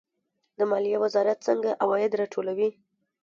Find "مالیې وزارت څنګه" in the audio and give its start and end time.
0.69-1.71